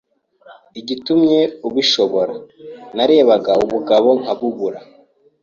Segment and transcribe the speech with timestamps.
[0.79, 2.35] igitumye ubishobora,
[2.95, 4.79] narebaga ubugabo nkabubura